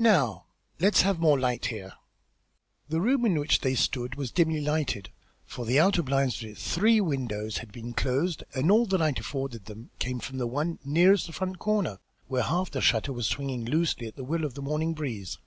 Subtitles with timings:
[0.00, 0.46] "Now
[0.80, 1.92] let us have more light here."
[2.88, 5.10] The room in which they were was dimly lighted,
[5.46, 9.20] for the outer blinds of its three windows had been closed, and all the light
[9.20, 13.28] afforded them came from the one nearest the front corner, where half the shutter was
[13.28, 15.38] swinging loosely at the will of the morning breeze.